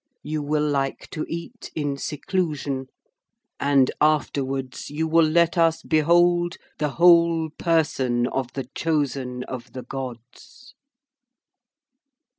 You 0.23 0.41
will 0.41 0.67
like 0.67 1.11
to 1.11 1.27
eat 1.29 1.69
in 1.75 1.95
seclusion. 1.95 2.87
And 3.59 3.91
afterwards 4.01 4.89
you 4.89 5.07
will 5.07 5.27
let 5.27 5.59
us 5.59 5.83
behold 5.83 6.57
the 6.79 6.89
whole 6.97 7.51
person 7.59 8.25
of 8.25 8.51
the 8.53 8.67
Chosen 8.73 9.43
of 9.43 9.73
the 9.73 9.83
Gods.' 9.83 10.73